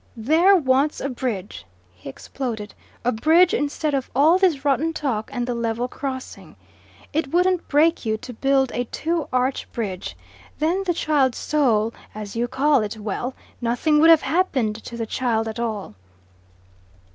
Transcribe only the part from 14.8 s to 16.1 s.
to the child at all."